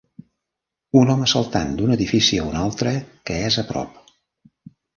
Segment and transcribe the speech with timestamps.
[1.01, 2.97] un home saltant d'un edifici a un altre
[3.31, 4.05] que és a prop